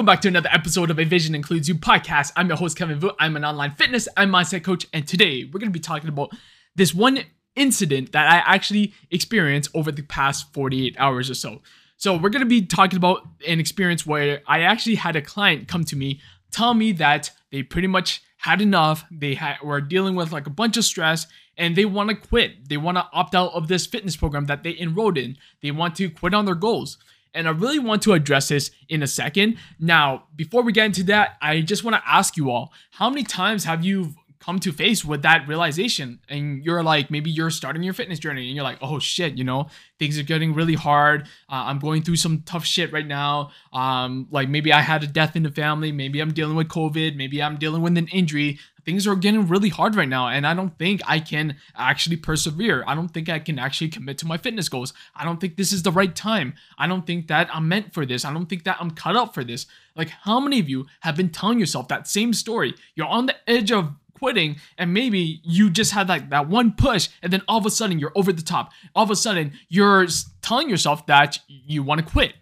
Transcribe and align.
Welcome 0.00 0.14
back 0.14 0.22
to 0.22 0.28
another 0.28 0.48
episode 0.50 0.90
of 0.90 0.98
A 0.98 1.04
Vision 1.04 1.34
Includes 1.34 1.68
You 1.68 1.74
podcast. 1.74 2.32
I'm 2.34 2.48
your 2.48 2.56
host, 2.56 2.74
Kevin 2.74 2.98
Vu. 2.98 3.10
I'm 3.18 3.36
an 3.36 3.44
online 3.44 3.72
fitness 3.72 4.08
and 4.16 4.32
mindset 4.32 4.64
coach, 4.64 4.86
and 4.94 5.06
today 5.06 5.44
we're 5.44 5.60
going 5.60 5.70
to 5.70 5.78
be 5.78 5.78
talking 5.78 6.08
about 6.08 6.30
this 6.74 6.94
one 6.94 7.18
incident 7.54 8.12
that 8.12 8.26
I 8.26 8.38
actually 8.50 8.94
experienced 9.10 9.70
over 9.74 9.92
the 9.92 10.00
past 10.00 10.54
48 10.54 10.96
hours 10.98 11.28
or 11.28 11.34
so. 11.34 11.60
So, 11.98 12.16
we're 12.16 12.30
going 12.30 12.40
to 12.40 12.48
be 12.48 12.62
talking 12.62 12.96
about 12.96 13.28
an 13.46 13.60
experience 13.60 14.06
where 14.06 14.40
I 14.46 14.60
actually 14.60 14.94
had 14.94 15.16
a 15.16 15.20
client 15.20 15.68
come 15.68 15.84
to 15.84 15.96
me 15.96 16.22
tell 16.50 16.72
me 16.72 16.92
that 16.92 17.30
they 17.52 17.62
pretty 17.62 17.88
much 17.88 18.22
had 18.38 18.62
enough. 18.62 19.04
They 19.10 19.34
had, 19.34 19.56
were 19.62 19.82
dealing 19.82 20.14
with 20.14 20.32
like 20.32 20.46
a 20.46 20.50
bunch 20.50 20.78
of 20.78 20.84
stress 20.86 21.26
and 21.58 21.76
they 21.76 21.84
want 21.84 22.08
to 22.08 22.16
quit. 22.16 22.70
They 22.70 22.78
want 22.78 22.96
to 22.96 23.06
opt 23.12 23.34
out 23.34 23.52
of 23.52 23.68
this 23.68 23.86
fitness 23.86 24.16
program 24.16 24.46
that 24.46 24.62
they 24.62 24.78
enrolled 24.78 25.18
in. 25.18 25.36
They 25.60 25.72
want 25.72 25.94
to 25.96 26.08
quit 26.08 26.32
on 26.32 26.46
their 26.46 26.54
goals. 26.54 26.96
And 27.34 27.46
I 27.46 27.52
really 27.52 27.78
want 27.78 28.02
to 28.02 28.12
address 28.12 28.48
this 28.48 28.70
in 28.88 29.02
a 29.02 29.06
second. 29.06 29.56
Now, 29.78 30.24
before 30.34 30.62
we 30.62 30.72
get 30.72 30.86
into 30.86 31.04
that, 31.04 31.36
I 31.40 31.60
just 31.60 31.84
want 31.84 31.96
to 31.96 32.02
ask 32.06 32.36
you 32.36 32.50
all 32.50 32.72
how 32.90 33.08
many 33.08 33.22
times 33.24 33.64
have 33.64 33.84
you 33.84 34.14
come 34.40 34.58
to 34.58 34.72
face 34.72 35.04
with 35.04 35.22
that 35.22 35.46
realization? 35.46 36.18
And 36.28 36.64
you're 36.64 36.82
like 36.82 37.10
maybe 37.10 37.30
you're 37.30 37.50
starting 37.50 37.82
your 37.82 37.92
fitness 37.92 38.18
journey 38.18 38.46
and 38.46 38.56
you're 38.56 38.64
like 38.64 38.78
oh 38.80 38.98
shit 38.98 39.36
you 39.36 39.44
know 39.44 39.68
things 39.98 40.18
are 40.18 40.22
getting 40.22 40.54
really 40.54 40.74
hard. 40.74 41.28
Uh, 41.48 41.68
i'm 41.68 41.78
going 41.78 42.02
through 42.02 42.16
some 42.16 42.42
tough 42.42 42.64
shit 42.64 42.92
right 42.92 43.06
now. 43.06 43.50
Um 43.72 44.26
like 44.30 44.48
maybe 44.48 44.72
i 44.72 44.80
had 44.80 45.04
a 45.04 45.06
death 45.06 45.36
in 45.36 45.42
the 45.42 45.50
family. 45.50 45.92
Maybe 45.92 46.20
i'm 46.20 46.32
dealing 46.32 46.56
with 46.56 46.68
covid. 46.68 47.16
Maybe 47.16 47.42
i'm 47.42 47.58
dealing 47.58 47.82
with 47.82 47.96
an 47.98 48.08
injury 48.08 48.58
things 48.84 49.06
are 49.06 49.16
getting 49.16 49.46
really 49.46 49.68
hard 49.68 49.94
right 49.94 50.08
now 50.08 50.28
and 50.28 50.46
i 50.46 50.54
don't 50.54 50.76
think 50.78 51.00
i 51.06 51.18
can 51.18 51.56
actually 51.76 52.16
persevere. 52.16 52.84
I 52.86 52.94
don't 52.94 53.08
think 53.08 53.28
i 53.28 53.38
can 53.38 53.58
actually 53.58 53.88
commit 53.88 54.18
to 54.18 54.26
my 54.26 54.36
fitness 54.36 54.68
goals. 54.68 54.92
I 55.14 55.24
don't 55.24 55.40
think 55.40 55.56
this 55.56 55.72
is 55.72 55.82
the 55.82 55.92
right 55.92 56.14
time. 56.14 56.54
I 56.78 56.86
don't 56.86 57.06
think 57.06 57.28
that 57.28 57.48
i'm 57.52 57.68
meant 57.68 57.92
for 57.94 58.06
this. 58.06 58.24
I 58.24 58.32
don't 58.32 58.46
think 58.46 58.64
that 58.64 58.76
i'm 58.80 58.90
cut 58.90 59.16
up 59.16 59.34
for 59.34 59.44
this. 59.44 59.66
Like 59.96 60.08
how 60.08 60.40
many 60.40 60.60
of 60.60 60.68
you 60.68 60.86
have 61.00 61.16
been 61.16 61.30
telling 61.30 61.58
yourself 61.58 61.88
that 61.88 62.08
same 62.08 62.32
story? 62.32 62.74
You're 62.94 63.06
on 63.06 63.26
the 63.26 63.36
edge 63.48 63.72
of 63.72 63.92
quitting 64.14 64.56
and 64.76 64.92
maybe 64.92 65.40
you 65.44 65.70
just 65.70 65.92
had 65.92 66.08
like 66.08 66.28
that 66.30 66.48
one 66.48 66.72
push 66.72 67.08
and 67.22 67.32
then 67.32 67.42
all 67.48 67.58
of 67.58 67.66
a 67.66 67.70
sudden 67.70 67.98
you're 67.98 68.12
over 68.14 68.32
the 68.32 68.42
top. 68.42 68.72
All 68.94 69.04
of 69.04 69.10
a 69.10 69.16
sudden 69.16 69.52
you're 69.68 70.06
telling 70.42 70.68
yourself 70.68 71.06
that 71.06 71.38
you 71.48 71.82
want 71.82 72.00
to 72.00 72.06
quit. 72.06 72.34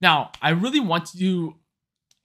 Now 0.00 0.32
i 0.42 0.50
really 0.50 0.80
want 0.80 1.06
to 1.18 1.56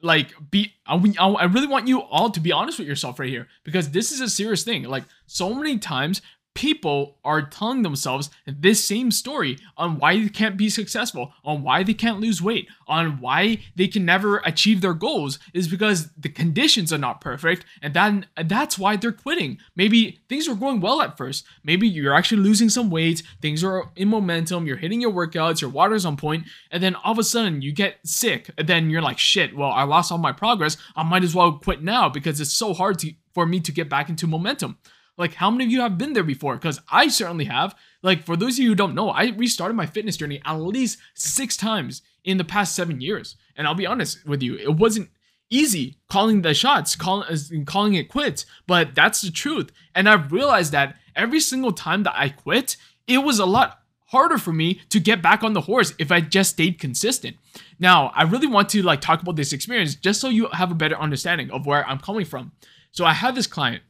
like 0.02 0.34
be 0.50 0.74
I, 0.86 0.96
I 0.96 1.44
really 1.46 1.68
want 1.68 1.88
you 1.88 2.02
all 2.02 2.30
to 2.32 2.40
be 2.40 2.52
honest 2.52 2.80
with 2.80 2.88
yourself 2.88 3.20
right 3.20 3.30
here 3.30 3.48
because 3.64 3.92
this 3.92 4.12
is 4.12 4.22
a 4.22 4.30
serious 4.30 4.64
thing. 4.64 4.84
Like 4.84 5.04
so 5.26 5.54
many 5.54 5.78
times 5.78 6.22
people 6.54 7.18
are 7.24 7.42
telling 7.42 7.84
themselves 7.84 8.30
this 8.46 8.84
same 8.84 9.12
story 9.12 9.58
on 9.78 9.98
why 9.98 10.20
they 10.20 10.30
can't 10.30 10.58
be 10.58 10.70
successful, 10.70 11.34
on 11.46 11.64
why 11.64 11.84
they 11.84 11.94
can't 11.94 12.20
lose 12.20 12.42
weight, 12.42 12.68
on 12.88 13.20
why 13.22 13.60
they 13.76 13.88
can 13.88 14.04
never 14.04 14.38
achieve 14.40 14.82
their 14.82 14.94
goals 14.94 15.40
is 15.54 15.68
because 15.68 16.10
the 16.18 16.30
conditions 16.30 16.92
are 16.92 16.98
not 16.98 17.22
perfect 17.22 17.66
and 17.82 17.94
then 17.94 18.26
that's 18.46 18.78
why 18.78 18.96
they're 18.96 19.12
quitting. 19.12 19.58
Maybe 19.76 20.20
things 20.28 20.48
are 20.48 20.56
going 20.56 20.82
well 20.82 21.02
at 21.02 21.18
first. 21.18 21.46
Maybe 21.64 21.88
you're 21.88 22.16
actually 22.16 22.42
losing 22.42 22.70
some 22.70 22.90
weight, 22.90 23.24
things 23.42 23.64
are 23.64 23.92
in 23.96 24.10
momentum, 24.10 24.66
you're 24.66 24.78
hitting 24.78 25.02
your 25.02 25.14
workouts, 25.14 25.62
your 25.62 25.70
water's 25.70 26.06
on 26.06 26.18
point, 26.18 26.46
and 26.72 26.84
then 26.84 26.96
all 26.96 27.14
of 27.14 27.20
a 27.20 27.24
sudden 27.24 27.62
you 27.62 27.72
get 27.72 27.98
sick. 28.04 28.50
And 28.58 28.68
then 28.68 28.90
you're 28.90 29.02
like, 29.02 29.20
shit, 29.20 29.56
well, 29.56 29.72
I 29.72 29.84
lost 29.84 30.12
all 30.12 30.18
my 30.18 30.32
progress. 30.32 30.78
I 30.96 31.04
might 31.04 31.24
as 31.24 31.36
well 31.36 31.54
quit 31.54 31.84
now 31.84 32.10
because 32.10 32.42
it's 32.42 32.54
so 32.54 32.74
hard 32.74 33.00
to, 33.00 33.14
for 33.34 33.46
me 33.46 33.60
to 33.62 33.72
get 33.72 33.90
back 33.90 34.10
into 34.10 34.28
momentum. 34.28 34.78
Like, 35.20 35.34
how 35.34 35.52
many 35.52 35.66
of 35.66 35.72
you 35.72 35.82
have 35.82 35.98
been 35.98 36.14
there 36.14 36.24
before? 36.24 36.56
Because 36.56 36.80
I 36.90 37.10
certainly 37.10 37.46
have. 37.46 37.76
Like, 38.02 38.24
for 38.24 38.38
those 38.38 38.58
of 38.58 38.64
you 38.64 38.70
who 38.70 38.76
don't 38.76 38.96
know, 38.96 39.10
I 39.10 39.32
restarted 39.32 39.76
my 39.76 39.86
fitness 39.86 40.16
journey 40.16 40.42
at 40.46 40.56
least 40.56 40.98
six 41.14 41.58
times 41.58 42.02
in 42.24 42.38
the 42.38 42.46
past 42.46 42.74
seven 42.74 43.02
years. 43.02 43.36
And 43.58 43.68
I'll 43.68 43.76
be 43.76 43.86
honest 43.86 44.26
with 44.26 44.42
you, 44.42 44.56
it 44.56 44.78
wasn't 44.78 45.10
easy 45.50 45.98
calling 46.10 46.42
the 46.42 46.54
shots, 46.54 46.96
calling 46.96 47.66
calling 47.66 47.96
it 47.96 48.08
quits, 48.08 48.46
but 48.66 48.96
that's 48.96 49.22
the 49.22 49.30
truth. 49.30 49.72
And 49.94 50.08
I've 50.08 50.32
realized 50.32 50.72
that 50.72 50.96
every 51.18 51.42
single 51.42 51.74
time 51.74 52.04
that 52.04 52.16
I 52.16 52.30
quit, 52.30 52.78
it 53.06 53.18
was 53.18 53.40
a 53.40 53.46
lot 53.46 53.82
harder 54.06 54.38
for 54.38 54.54
me 54.54 54.82
to 54.90 55.02
get 55.02 55.22
back 55.22 55.44
on 55.44 55.52
the 55.52 55.62
horse 55.62 55.94
if 56.00 56.14
I 56.14 56.22
just 56.22 56.52
stayed 56.52 56.80
consistent. 56.80 57.36
Now, 57.78 58.14
I 58.16 58.24
really 58.24 58.48
want 58.48 58.70
to 58.70 58.82
like 58.84 59.02
talk 59.02 59.22
about 59.22 59.36
this 59.36 59.52
experience 59.52 59.96
just 59.96 60.22
so 60.22 60.30
you 60.30 60.48
have 60.54 60.72
a 60.72 60.76
better 60.76 60.98
understanding 60.98 61.52
of 61.52 61.66
where 61.66 61.86
I'm 61.86 62.00
coming 62.00 62.26
from. 62.26 62.54
So 62.92 63.04
I 63.04 63.14
have 63.14 63.36
this 63.36 63.48
client 63.48 63.84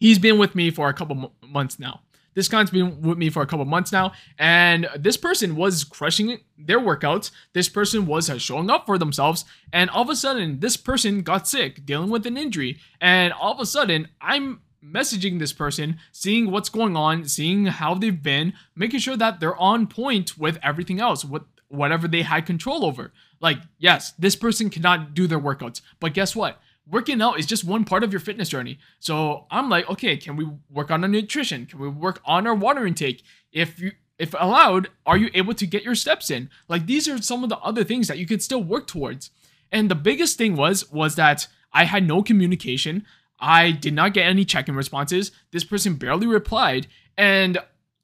he's 0.00 0.18
been 0.18 0.38
with 0.38 0.56
me 0.56 0.70
for 0.70 0.88
a 0.88 0.94
couple 0.94 1.32
months 1.46 1.78
now. 1.78 2.00
This 2.34 2.48
guy's 2.48 2.70
been 2.70 3.02
with 3.02 3.18
me 3.18 3.28
for 3.28 3.42
a 3.42 3.46
couple 3.46 3.64
months 3.64 3.92
now, 3.92 4.12
and 4.38 4.88
this 4.96 5.16
person 5.16 5.56
was 5.56 5.82
crushing 5.84 6.38
their 6.56 6.78
workouts. 6.78 7.32
This 7.54 7.68
person 7.68 8.06
was 8.06 8.30
uh, 8.30 8.38
showing 8.38 8.70
up 8.70 8.86
for 8.86 8.98
themselves, 8.98 9.44
and 9.72 9.90
all 9.90 10.02
of 10.02 10.08
a 10.08 10.16
sudden, 10.16 10.60
this 10.60 10.76
person 10.76 11.22
got 11.22 11.48
sick, 11.48 11.84
dealing 11.84 12.08
with 12.08 12.26
an 12.26 12.36
injury, 12.36 12.78
and 13.00 13.32
all 13.32 13.52
of 13.52 13.60
a 13.60 13.66
sudden, 13.66 14.08
I'm 14.20 14.60
messaging 14.82 15.38
this 15.38 15.52
person, 15.52 15.98
seeing 16.12 16.50
what's 16.50 16.68
going 16.68 16.96
on, 16.96 17.26
seeing 17.26 17.66
how 17.66 17.94
they've 17.94 18.22
been, 18.22 18.54
making 18.76 19.00
sure 19.00 19.16
that 19.16 19.40
they're 19.40 19.56
on 19.56 19.86
point 19.86 20.38
with 20.38 20.58
everything 20.62 21.00
else, 21.00 21.24
with 21.24 21.42
whatever 21.68 22.08
they 22.08 22.22
had 22.22 22.46
control 22.46 22.84
over. 22.84 23.12
Like, 23.40 23.58
yes, 23.78 24.12
this 24.18 24.36
person 24.36 24.70
cannot 24.70 25.14
do 25.14 25.26
their 25.26 25.40
workouts, 25.40 25.80
but 25.98 26.14
guess 26.14 26.36
what? 26.36 26.60
Working 26.90 27.22
out 27.22 27.38
is 27.38 27.46
just 27.46 27.64
one 27.64 27.84
part 27.84 28.02
of 28.02 28.12
your 28.12 28.20
fitness 28.20 28.48
journey. 28.48 28.78
So 28.98 29.46
I'm 29.50 29.68
like, 29.68 29.88
okay, 29.88 30.16
can 30.16 30.36
we 30.36 30.48
work 30.68 30.90
on 30.90 31.02
our 31.02 31.08
nutrition? 31.08 31.66
Can 31.66 31.78
we 31.78 31.88
work 31.88 32.20
on 32.24 32.46
our 32.46 32.54
water 32.54 32.86
intake? 32.86 33.22
If 33.52 33.80
you 33.80 33.92
if 34.18 34.34
allowed, 34.38 34.88
are 35.06 35.16
you 35.16 35.30
able 35.32 35.54
to 35.54 35.66
get 35.66 35.82
your 35.82 35.94
steps 35.94 36.30
in? 36.30 36.50
Like 36.68 36.84
these 36.84 37.08
are 37.08 37.22
some 37.22 37.42
of 37.42 37.48
the 37.48 37.58
other 37.58 37.84
things 37.84 38.06
that 38.08 38.18
you 38.18 38.26
could 38.26 38.42
still 38.42 38.62
work 38.62 38.86
towards. 38.86 39.30
And 39.72 39.90
the 39.90 39.94
biggest 39.94 40.36
thing 40.36 40.56
was 40.56 40.90
was 40.90 41.14
that 41.14 41.46
I 41.72 41.84
had 41.84 42.06
no 42.06 42.22
communication. 42.22 43.06
I 43.38 43.70
did 43.70 43.94
not 43.94 44.12
get 44.12 44.26
any 44.26 44.44
check-in 44.44 44.74
responses. 44.76 45.32
This 45.52 45.64
person 45.64 45.94
barely 45.94 46.26
replied, 46.26 46.86
and 47.16 47.56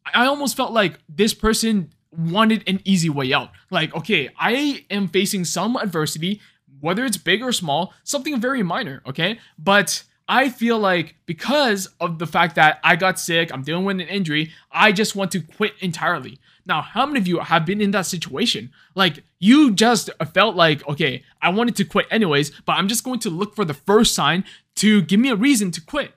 I 0.07 0.25
almost 0.27 0.57
felt 0.57 0.73
like 0.73 0.99
this 1.09 1.35
person 1.35 1.93
wanted 2.11 2.67
an 2.67 2.81
easy 2.85 3.11
way 3.11 3.35
out. 3.35 3.51
Like, 3.71 3.95
okay, 3.95 4.31
I 4.39 4.87
am 4.91 5.09
facing 5.09 5.45
some 5.45 5.77
adversity 5.77 6.41
whether 6.81 7.05
it's 7.05 7.17
big 7.17 7.43
or 7.43 7.53
small, 7.53 7.93
something 8.05 8.41
very 8.41 8.63
minor, 8.63 9.03
okay? 9.07 9.39
But 9.59 10.03
I 10.29 10.49
feel 10.49 10.79
like 10.79 11.15
because 11.27 11.89
of 12.01 12.19
the 12.19 12.27
fact 12.27 12.57
that 12.57 12.81
I 12.83 12.97
got 12.97 13.19
sick, 13.19 13.53
I'm 13.53 13.63
dealing 13.63 13.85
with 13.85 14.01
an 14.01 14.09
injury, 14.09 14.53
I 14.71 14.93
just 14.93 15.15
want 15.15 15.31
to 15.33 15.41
quit 15.41 15.75
entirely. 15.81 16.39
Now, 16.67 16.83
how 16.83 17.07
many 17.07 17.21
of 17.21 17.29
you 17.29 17.39
have 17.39 17.65
been 17.65 17.81
in 17.81 17.93
that 17.93 18.07
situation? 18.07 18.73
Like, 18.97 19.23
you 19.39 19.73
just 19.73 20.11
felt 20.35 20.57
like, 20.57 20.87
okay, 20.89 21.23
I 21.41 21.51
wanted 21.51 21.77
to 21.77 21.85
quit 21.85 22.07
anyways, 22.11 22.51
but 22.67 22.73
I'm 22.73 22.89
just 22.89 23.05
going 23.05 23.21
to 23.21 23.31
look 23.31 23.55
for 23.55 23.65
the 23.65 23.75
first 23.75 24.15
sign 24.15 24.45
to 24.77 25.03
give 25.03 25.21
me 25.21 25.29
a 25.31 25.37
reason 25.37 25.71
to 25.71 25.81
quit. 25.81 26.13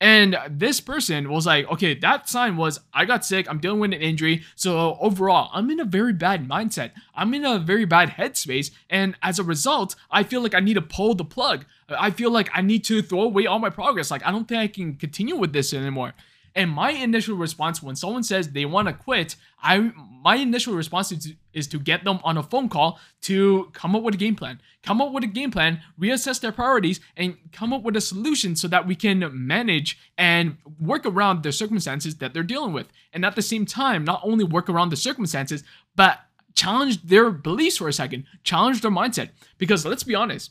And 0.00 0.38
this 0.48 0.80
person 0.80 1.28
was 1.28 1.44
like, 1.46 1.68
okay, 1.72 1.94
that 1.94 2.28
sign 2.28 2.56
was 2.56 2.78
I 2.94 3.04
got 3.04 3.24
sick, 3.24 3.50
I'm 3.50 3.58
dealing 3.58 3.80
with 3.80 3.92
an 3.92 4.00
injury. 4.00 4.44
So 4.54 4.96
overall, 5.00 5.50
I'm 5.52 5.70
in 5.70 5.80
a 5.80 5.84
very 5.84 6.12
bad 6.12 6.48
mindset. 6.48 6.92
I'm 7.14 7.34
in 7.34 7.44
a 7.44 7.58
very 7.58 7.84
bad 7.84 8.10
headspace. 8.10 8.70
And 8.88 9.16
as 9.22 9.38
a 9.40 9.42
result, 9.42 9.96
I 10.10 10.22
feel 10.22 10.40
like 10.40 10.54
I 10.54 10.60
need 10.60 10.74
to 10.74 10.82
pull 10.82 11.14
the 11.14 11.24
plug. 11.24 11.64
I 11.88 12.10
feel 12.10 12.30
like 12.30 12.48
I 12.54 12.60
need 12.60 12.84
to 12.84 13.02
throw 13.02 13.22
away 13.22 13.46
all 13.46 13.58
my 13.58 13.70
progress. 13.70 14.10
Like, 14.10 14.24
I 14.24 14.30
don't 14.30 14.46
think 14.46 14.60
I 14.60 14.68
can 14.68 14.94
continue 14.94 15.36
with 15.36 15.52
this 15.52 15.74
anymore. 15.74 16.14
And 16.58 16.72
my 16.72 16.90
initial 16.90 17.36
response 17.36 17.80
when 17.80 17.94
someone 17.94 18.24
says 18.24 18.48
they 18.48 18.64
want 18.64 18.88
to 18.88 18.92
quit, 18.92 19.36
I 19.62 19.92
my 20.24 20.34
initial 20.34 20.74
response 20.74 21.12
is 21.12 21.24
to, 21.24 21.36
is 21.52 21.68
to 21.68 21.78
get 21.78 22.02
them 22.02 22.18
on 22.24 22.36
a 22.36 22.42
phone 22.42 22.68
call 22.68 22.98
to 23.22 23.70
come 23.72 23.94
up 23.94 24.02
with 24.02 24.16
a 24.16 24.18
game 24.18 24.34
plan. 24.34 24.60
Come 24.82 25.00
up 25.00 25.12
with 25.12 25.22
a 25.22 25.28
game 25.28 25.52
plan, 25.52 25.80
reassess 26.00 26.40
their 26.40 26.50
priorities, 26.50 26.98
and 27.16 27.36
come 27.52 27.72
up 27.72 27.84
with 27.84 27.94
a 27.94 28.00
solution 28.00 28.56
so 28.56 28.66
that 28.66 28.88
we 28.88 28.96
can 28.96 29.24
manage 29.32 30.00
and 30.18 30.56
work 30.80 31.06
around 31.06 31.44
the 31.44 31.52
circumstances 31.52 32.16
that 32.16 32.34
they're 32.34 32.42
dealing 32.42 32.72
with. 32.72 32.88
And 33.12 33.24
at 33.24 33.36
the 33.36 33.42
same 33.42 33.64
time, 33.64 34.02
not 34.02 34.20
only 34.24 34.42
work 34.42 34.68
around 34.68 34.88
the 34.88 34.96
circumstances, 34.96 35.62
but 35.94 36.18
challenge 36.56 37.04
their 37.04 37.30
beliefs 37.30 37.76
for 37.76 37.86
a 37.86 37.92
second, 37.92 38.24
challenge 38.42 38.80
their 38.80 38.90
mindset. 38.90 39.30
Because 39.58 39.86
let's 39.86 40.02
be 40.02 40.16
honest, 40.16 40.50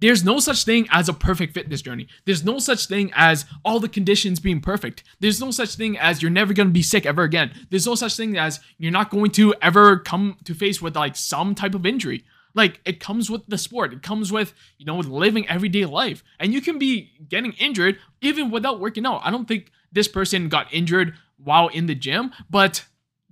there's 0.00 0.24
no 0.24 0.38
such 0.38 0.64
thing 0.64 0.86
as 0.90 1.08
a 1.08 1.14
perfect 1.14 1.54
fitness 1.54 1.80
journey. 1.82 2.06
There's 2.24 2.44
no 2.44 2.58
such 2.58 2.86
thing 2.86 3.10
as 3.14 3.46
all 3.64 3.80
the 3.80 3.88
conditions 3.88 4.40
being 4.40 4.60
perfect. 4.60 5.04
There's 5.20 5.40
no 5.40 5.50
such 5.50 5.74
thing 5.74 5.96
as 5.96 6.20
you're 6.20 6.30
never 6.30 6.52
going 6.52 6.68
to 6.68 6.72
be 6.72 6.82
sick 6.82 7.06
ever 7.06 7.22
again. 7.22 7.52
There's 7.70 7.86
no 7.86 7.94
such 7.94 8.16
thing 8.16 8.36
as 8.36 8.60
you're 8.78 8.92
not 8.92 9.10
going 9.10 9.30
to 9.32 9.54
ever 9.62 9.98
come 9.98 10.36
to 10.44 10.54
face 10.54 10.82
with 10.82 10.96
like 10.96 11.16
some 11.16 11.54
type 11.54 11.74
of 11.74 11.86
injury. 11.86 12.24
Like 12.54 12.80
it 12.84 13.00
comes 13.00 13.30
with 13.30 13.46
the 13.46 13.58
sport. 13.58 13.92
It 13.92 14.02
comes 14.02 14.32
with, 14.32 14.54
you 14.78 14.86
know, 14.86 14.96
with 14.96 15.06
living 15.06 15.48
everyday 15.48 15.84
life. 15.84 16.22
And 16.38 16.52
you 16.52 16.60
can 16.60 16.78
be 16.78 17.12
getting 17.28 17.52
injured 17.52 17.98
even 18.20 18.50
without 18.50 18.80
working 18.80 19.06
out. 19.06 19.22
I 19.24 19.30
don't 19.30 19.48
think 19.48 19.70
this 19.92 20.08
person 20.08 20.48
got 20.48 20.72
injured 20.72 21.14
while 21.42 21.68
in 21.68 21.86
the 21.86 21.94
gym, 21.94 22.32
but 22.50 22.84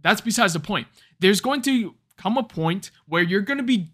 that's 0.02 0.20
besides 0.20 0.52
the 0.52 0.60
point. 0.60 0.88
There's 1.20 1.40
going 1.40 1.62
to 1.62 1.94
come 2.16 2.36
a 2.36 2.42
point 2.42 2.90
where 3.06 3.22
you're 3.22 3.40
going 3.40 3.58
to 3.58 3.64
be 3.64 3.93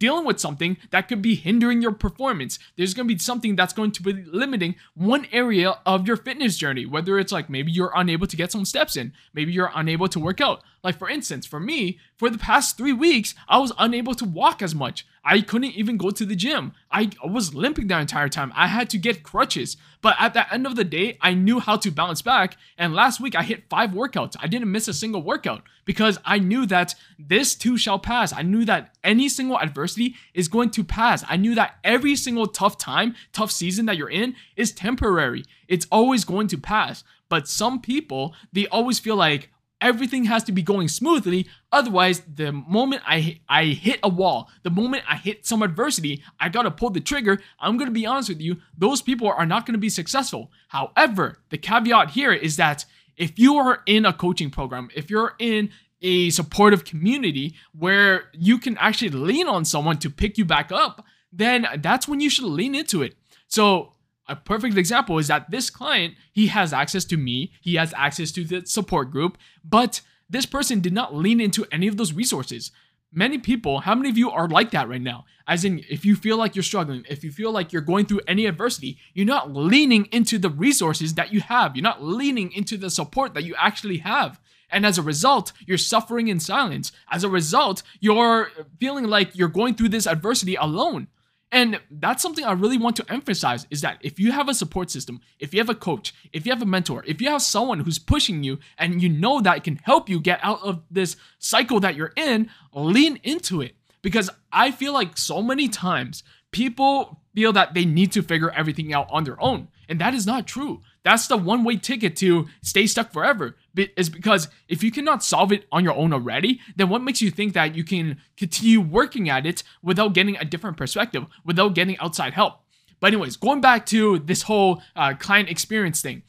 dealing 0.00 0.24
with 0.24 0.40
something 0.40 0.76
that 0.90 1.06
could 1.06 1.22
be 1.22 1.36
hindering 1.36 1.80
your 1.80 1.92
performance. 1.92 2.58
There's 2.76 2.94
going 2.94 3.06
to 3.06 3.14
be 3.14 3.18
something 3.20 3.54
that's 3.54 3.72
going 3.72 3.92
to 3.92 4.02
be 4.02 4.12
limiting 4.12 4.74
one 4.94 5.28
area 5.30 5.78
of 5.86 6.08
your 6.08 6.16
fitness 6.16 6.56
journey, 6.56 6.86
whether 6.86 7.18
it's 7.20 7.30
like 7.30 7.48
maybe 7.48 7.70
you're 7.70 7.92
unable 7.94 8.26
to 8.26 8.36
get 8.36 8.50
some 8.50 8.64
steps 8.64 8.96
in, 8.96 9.12
maybe 9.32 9.52
you're 9.52 9.70
unable 9.74 10.08
to 10.08 10.18
work 10.18 10.40
out. 10.40 10.62
Like, 10.82 10.98
for 10.98 11.08
instance, 11.08 11.46
for 11.46 11.60
me, 11.60 12.00
for 12.16 12.30
the 12.30 12.38
past 12.38 12.76
three 12.76 12.94
weeks, 12.94 13.34
I 13.48 13.58
was 13.58 13.72
unable 13.78 14.14
to 14.14 14.24
walk 14.24 14.62
as 14.62 14.74
much. 14.74 15.06
I 15.24 15.42
couldn't 15.42 15.72
even 15.72 15.96
go 15.98 16.10
to 16.10 16.24
the 16.24 16.34
gym. 16.34 16.72
I 16.90 17.10
was 17.22 17.54
limping 17.54 17.88
the 17.88 17.98
entire 17.98 18.28
time. 18.28 18.52
I 18.56 18.68
had 18.68 18.88
to 18.90 18.98
get 18.98 19.22
crutches. 19.22 19.76
But 20.02 20.16
at 20.18 20.32
the 20.32 20.50
end 20.52 20.66
of 20.66 20.76
the 20.76 20.84
day, 20.84 21.18
I 21.20 21.34
knew 21.34 21.60
how 21.60 21.76
to 21.76 21.90
bounce 21.90 22.22
back. 22.22 22.56
And 22.78 22.94
last 22.94 23.20
week, 23.20 23.34
I 23.34 23.42
hit 23.42 23.68
five 23.68 23.90
workouts. 23.90 24.34
I 24.40 24.46
didn't 24.46 24.72
miss 24.72 24.88
a 24.88 24.94
single 24.94 25.22
workout 25.22 25.62
because 25.84 26.18
I 26.24 26.38
knew 26.38 26.64
that 26.66 26.94
this 27.18 27.54
too 27.54 27.76
shall 27.76 27.98
pass. 27.98 28.32
I 28.32 28.42
knew 28.42 28.64
that 28.64 28.94
any 29.04 29.28
single 29.28 29.58
adversity 29.58 30.14
is 30.32 30.48
going 30.48 30.70
to 30.70 30.84
pass. 30.84 31.22
I 31.28 31.36
knew 31.36 31.54
that 31.54 31.76
every 31.84 32.16
single 32.16 32.46
tough 32.46 32.78
time, 32.78 33.14
tough 33.32 33.50
season 33.50 33.86
that 33.86 33.98
you're 33.98 34.08
in 34.08 34.34
is 34.56 34.72
temporary. 34.72 35.44
It's 35.68 35.86
always 35.92 36.24
going 36.24 36.48
to 36.48 36.58
pass. 36.58 37.04
But 37.28 37.46
some 37.46 37.80
people, 37.80 38.34
they 38.52 38.66
always 38.68 38.98
feel 38.98 39.16
like, 39.16 39.50
everything 39.80 40.24
has 40.24 40.44
to 40.44 40.52
be 40.52 40.62
going 40.62 40.88
smoothly. 40.88 41.48
Otherwise 41.72 42.22
the 42.32 42.52
moment 42.52 43.02
i 43.06 43.40
i 43.48 43.64
hit 43.66 44.00
a 44.02 44.08
wall 44.08 44.48
the 44.62 44.70
moment 44.70 45.02
i 45.08 45.16
hit 45.16 45.46
some 45.46 45.62
adversity 45.62 46.22
i 46.38 46.48
got 46.48 46.62
to 46.62 46.70
pull 46.70 46.90
the 46.90 47.00
trigger. 47.00 47.40
I'm 47.58 47.78
to 47.88 47.92
be 47.92 48.06
honest 48.06 48.28
with 48.28 48.40
you 48.40 48.58
those 48.76 49.02
people 49.02 49.28
are 49.28 49.46
not 49.46 49.66
to 49.74 49.78
be 49.78 49.88
successful. 49.88 50.50
However 50.68 51.38
the 51.50 51.58
caveat 51.58 52.10
here 52.10 52.32
is 52.32 52.56
that 52.56 52.84
if 53.16 53.38
you 53.38 53.56
are 53.56 53.82
in 53.86 54.06
a 54.06 54.12
coaching 54.12 54.50
program 54.50 54.88
if 54.94 55.10
you're 55.10 55.34
in 55.38 55.70
a 56.02 56.30
supportive 56.30 56.84
community 56.84 57.54
where 57.78 58.30
you 58.32 58.58
can 58.58 58.76
actually 58.78 59.10
lean 59.10 59.46
on 59.46 59.64
someone 59.64 59.98
to 59.98 60.08
pick 60.08 60.38
you 60.38 60.44
back 60.44 60.72
up 60.72 61.04
then 61.32 61.66
that's 61.78 62.08
when 62.08 62.20
you 62.20 62.28
should 62.28 62.44
lean 62.44 62.74
into 62.74 63.02
it. 63.02 63.14
So 63.46 63.92
a 64.30 64.36
perfect 64.36 64.76
example 64.78 65.18
is 65.18 65.26
that 65.26 65.50
this 65.50 65.68
client, 65.68 66.14
he 66.32 66.46
has 66.46 66.72
access 66.72 67.04
to 67.06 67.16
me, 67.16 67.52
he 67.60 67.74
has 67.74 67.92
access 67.96 68.30
to 68.32 68.44
the 68.44 68.64
support 68.64 69.10
group, 69.10 69.36
but 69.64 70.00
this 70.28 70.46
person 70.46 70.80
did 70.80 70.92
not 70.92 71.14
lean 71.14 71.40
into 71.40 71.66
any 71.72 71.88
of 71.88 71.96
those 71.96 72.12
resources. 72.12 72.70
Many 73.12 73.38
people, 73.38 73.80
how 73.80 73.96
many 73.96 74.08
of 74.08 74.16
you 74.16 74.30
are 74.30 74.48
like 74.48 74.70
that 74.70 74.88
right 74.88 75.00
now? 75.02 75.24
As 75.48 75.64
in, 75.64 75.84
if 75.90 76.04
you 76.04 76.14
feel 76.14 76.36
like 76.36 76.54
you're 76.54 76.62
struggling, 76.62 77.04
if 77.10 77.24
you 77.24 77.32
feel 77.32 77.50
like 77.50 77.72
you're 77.72 77.82
going 77.82 78.06
through 78.06 78.20
any 78.28 78.46
adversity, 78.46 78.98
you're 79.14 79.26
not 79.26 79.52
leaning 79.52 80.06
into 80.12 80.38
the 80.38 80.48
resources 80.48 81.14
that 81.14 81.32
you 81.32 81.40
have. 81.40 81.74
You're 81.74 81.82
not 81.82 82.04
leaning 82.04 82.52
into 82.52 82.76
the 82.76 82.88
support 82.88 83.34
that 83.34 83.42
you 83.42 83.56
actually 83.58 83.98
have. 83.98 84.40
And 84.70 84.86
as 84.86 84.96
a 84.96 85.02
result, 85.02 85.52
you're 85.66 85.78
suffering 85.78 86.28
in 86.28 86.38
silence. 86.38 86.92
As 87.10 87.24
a 87.24 87.28
result, 87.28 87.82
you're 87.98 88.52
feeling 88.78 89.06
like 89.06 89.34
you're 89.34 89.48
going 89.48 89.74
through 89.74 89.88
this 89.88 90.06
adversity 90.06 90.54
alone. 90.54 91.08
And 91.52 91.80
that's 91.90 92.22
something 92.22 92.44
I 92.44 92.52
really 92.52 92.78
want 92.78 92.96
to 92.96 93.12
emphasize 93.12 93.66
is 93.70 93.80
that 93.80 93.98
if 94.02 94.20
you 94.20 94.30
have 94.30 94.48
a 94.48 94.54
support 94.54 94.90
system, 94.90 95.20
if 95.40 95.52
you 95.52 95.58
have 95.58 95.68
a 95.68 95.74
coach, 95.74 96.14
if 96.32 96.46
you 96.46 96.52
have 96.52 96.62
a 96.62 96.66
mentor, 96.66 97.02
if 97.06 97.20
you 97.20 97.28
have 97.28 97.42
someone 97.42 97.80
who's 97.80 97.98
pushing 97.98 98.44
you 98.44 98.58
and 98.78 99.02
you 99.02 99.08
know 99.08 99.40
that 99.40 99.64
can 99.64 99.76
help 99.82 100.08
you 100.08 100.20
get 100.20 100.38
out 100.42 100.60
of 100.62 100.82
this 100.90 101.16
cycle 101.38 101.80
that 101.80 101.96
you're 101.96 102.12
in, 102.16 102.50
lean 102.72 103.16
into 103.24 103.60
it. 103.60 103.74
Because 104.02 104.30
I 104.52 104.70
feel 104.70 104.92
like 104.92 105.18
so 105.18 105.42
many 105.42 105.68
times 105.68 106.22
people 106.52 107.20
feel 107.34 107.52
that 107.52 107.74
they 107.74 107.84
need 107.84 108.12
to 108.12 108.22
figure 108.22 108.50
everything 108.50 108.94
out 108.94 109.08
on 109.10 109.24
their 109.24 109.40
own. 109.42 109.68
And 109.88 110.00
that 110.00 110.14
is 110.14 110.26
not 110.26 110.46
true. 110.46 110.82
That's 111.02 111.26
the 111.26 111.36
one 111.36 111.64
way 111.64 111.76
ticket 111.76 112.16
to 112.16 112.46
stay 112.62 112.86
stuck 112.86 113.12
forever. 113.12 113.56
Is 113.96 114.10
because 114.10 114.48
if 114.68 114.82
you 114.82 114.90
cannot 114.90 115.24
solve 115.24 115.52
it 115.52 115.66
on 115.72 115.84
your 115.84 115.94
own 115.94 116.12
already, 116.12 116.60
then 116.76 116.88
what 116.88 117.02
makes 117.02 117.22
you 117.22 117.30
think 117.30 117.54
that 117.54 117.74
you 117.74 117.84
can 117.84 118.18
continue 118.36 118.80
working 118.80 119.28
at 119.28 119.46
it 119.46 119.62
without 119.82 120.12
getting 120.12 120.36
a 120.36 120.44
different 120.44 120.76
perspective, 120.76 121.24
without 121.44 121.74
getting 121.74 121.98
outside 121.98 122.34
help? 122.34 122.60
But, 123.00 123.08
anyways, 123.08 123.36
going 123.36 123.60
back 123.60 123.86
to 123.86 124.18
this 124.18 124.42
whole 124.42 124.82
uh, 124.94 125.14
client 125.18 125.48
experience 125.48 126.02
thing. 126.02 126.22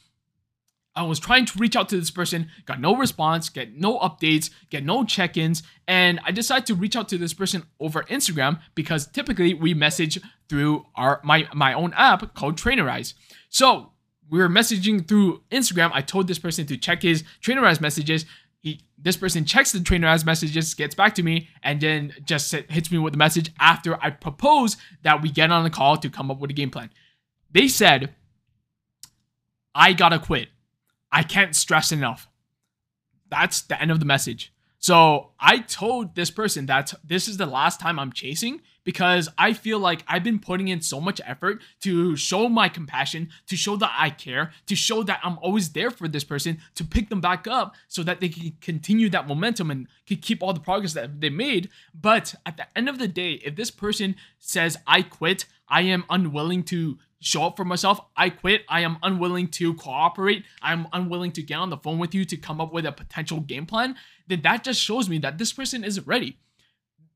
I 0.94 1.04
was 1.04 1.20
trying 1.20 1.46
to 1.46 1.58
reach 1.58 1.78
out 1.78 1.88
to 1.90 1.98
this 1.98 2.12
person, 2.12 2.50
got 2.66 2.82
no 2.82 2.98
response, 2.98 3.48
get 3.48 3.78
no 3.78 3.98
updates, 4.00 4.50
get 4.70 4.84
no 4.84 5.06
check 5.06 5.38
ins, 5.38 5.64
and 5.88 6.20
I 6.26 6.32
decided 6.32 6.66
to 6.66 6.76
reach 6.76 6.98
out 6.98 7.08
to 7.10 7.18
this 7.18 7.34
person 7.34 7.64
over 7.80 8.04
Instagram 8.04 8.60
because 8.76 9.08
typically 9.08 9.54
we 9.54 9.74
message 9.74 10.20
through 10.50 10.86
our 10.96 11.22
my 11.24 11.48
my 11.54 11.74
own 11.74 11.94
app 11.96 12.36
called 12.36 12.58
Trainerize. 12.58 13.14
So 13.48 13.94
we 14.32 14.40
were 14.40 14.50
messaging 14.50 15.08
through 15.08 15.44
Instagram. 15.52 15.92
I 15.94 16.02
told 16.02 16.28
this 16.28 16.40
person 16.40 16.66
to 16.68 16.78
check 16.78 17.04
his 17.04 17.24
Trainerize 17.44 17.82
messages. 17.82 18.26
He 18.62 18.82
this 18.98 19.18
person 19.18 19.46
checks 19.46 19.72
the 19.72 19.80
Trainerize 19.80 20.26
messages, 20.26 20.74
gets 20.74 20.96
back 20.96 21.14
to 21.16 21.24
me, 21.24 21.50
and 21.64 21.82
then 21.82 22.14
just 22.24 22.52
hits 22.52 22.92
me 22.92 22.98
with 22.98 23.14
a 23.14 23.18
message 23.18 23.52
after 23.60 24.02
I 24.02 24.10
propose 24.12 24.78
that 25.04 25.22
we 25.22 25.30
get 25.30 25.52
on 25.52 25.66
a 25.66 25.70
call 25.70 25.98
to 25.98 26.10
come 26.10 26.32
up 26.32 26.40
with 26.40 26.50
a 26.50 26.54
game 26.54 26.72
plan. 26.72 26.90
They 27.52 27.68
said, 27.68 28.16
"I 29.76 29.94
gotta 29.94 30.18
quit." 30.18 30.50
I 31.12 31.24
can't 31.24 31.56
stress 31.56 31.92
enough. 31.92 32.30
That's 33.30 33.62
the 33.62 33.80
end 33.82 33.92
of 33.92 34.00
the 34.00 34.06
message. 34.06 34.54
So 34.78 35.34
I 35.40 35.60
told 35.60 36.16
this 36.16 36.32
person 36.32 36.68
that 36.68 36.94
this 37.04 37.28
is 37.28 37.36
the 37.36 37.46
last 37.46 37.82
time 37.82 38.00
I'm 38.00 38.14
chasing 38.14 38.62
because 38.84 39.30
I 39.38 39.54
feel 39.54 39.80
like 39.80 40.04
I've 40.08 40.24
been 40.24 40.40
putting 40.40 40.68
in 40.68 40.82
so 40.82 41.00
much 41.00 41.22
effort 41.26 41.62
to 41.82 42.16
show 42.16 42.50
my 42.50 42.70
compassion, 42.70 43.30
to 43.48 43.56
show 43.56 43.76
that 43.78 43.94
I 43.98 44.10
care, 44.10 44.52
to 44.68 44.76
show 44.76 45.04
that 45.04 45.20
I'm 45.24 45.38
always 45.40 45.70
there 45.70 45.92
for 45.92 46.08
this 46.08 46.24
person, 46.24 46.60
to 46.76 46.84
pick 46.84 47.10
them 47.10 47.22
back 47.22 47.48
up 47.48 47.76
so 47.88 48.04
that 48.04 48.20
they 48.20 48.30
can 48.30 48.54
continue 48.62 49.10
that 49.10 49.28
momentum 49.28 49.72
and 49.72 49.88
can 50.06 50.18
keep 50.18 50.42
all 50.42 50.54
the 50.54 50.60
progress 50.60 50.94
that 50.94 51.22
they 51.22 51.30
made. 51.30 51.70
But 51.94 52.36
at 52.46 52.58
the 52.58 52.66
end 52.78 52.90
of 52.90 53.00
the 53.00 53.08
day, 53.08 53.34
if 53.46 53.56
this 53.56 53.72
person 53.72 54.16
says, 54.40 54.78
I 54.88 55.02
quit, 55.02 55.46
I 55.68 55.82
am 55.82 56.04
unwilling 56.10 56.64
to 56.64 56.98
show 57.22 57.44
up 57.44 57.56
for 57.56 57.64
myself. 57.64 58.02
I 58.18 58.30
quit. 58.30 58.64
I 58.68 58.82
am 58.82 58.98
unwilling 59.04 59.48
to 59.50 59.74
cooperate. 59.76 60.44
I'm 60.62 60.88
unwilling 60.92 61.32
to 61.34 61.44
get 61.44 61.56
on 61.56 61.70
the 61.70 61.78
phone 61.78 62.00
with 62.00 62.14
you 62.14 62.26
to 62.26 62.36
come 62.36 62.60
up 62.60 62.74
with 62.74 62.86
a 62.86 62.92
potential 62.92 63.40
game 63.40 63.66
plan. 63.66 63.96
Then 64.28 64.42
that 64.42 64.64
just 64.64 64.82
shows 64.82 65.08
me 65.08 65.20
that 65.20 65.38
this 65.38 65.54
person 65.54 65.84
isn't 65.84 66.06
ready. 66.06 66.40